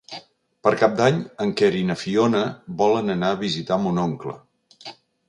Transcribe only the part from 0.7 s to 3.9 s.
Cap d'Any en Quer i na Fiona volen anar a visitar